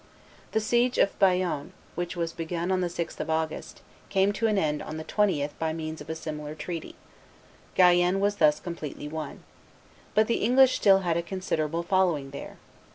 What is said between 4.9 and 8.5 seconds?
the 20th by means of a similar treaty. Guyenne was